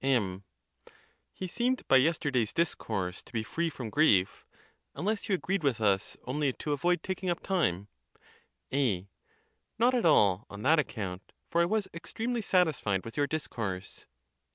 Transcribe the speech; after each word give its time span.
M. 0.03 0.45
He 1.31 1.45
seemed 1.47 1.87
by 1.87 1.97
yesterday's 1.97 2.53
discourse 2.53 3.21
to 3.21 3.31
be 3.31 3.43
free 3.43 3.69
from 3.69 3.91
grief; 3.91 4.47
unless 4.95 5.29
you 5.29 5.35
agreed 5.35 5.61
with 5.61 5.79
us 5.79 6.17
only 6.23 6.53
to 6.53 6.73
avoid 6.73 7.03
taking 7.03 7.29
up 7.29 7.39
time, 7.43 7.87
A, 8.73 9.11
Not 9.77 9.93
at 9.93 10.03
all 10.07 10.47
on 10.49 10.63
that 10.63 10.79
account, 10.79 11.33
for 11.45 11.61
I 11.61 11.65
was 11.65 11.87
extremely 11.93 12.41
satis 12.41 12.79
fied 12.79 13.05
with 13.05 13.15
your 13.15 13.27
discourse. 13.27 14.07